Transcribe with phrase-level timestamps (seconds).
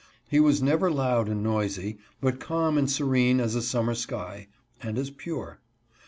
[0.27, 4.47] He was never loud and noisy, but calm and serene as a summer sky,
[4.81, 5.59] and as pure.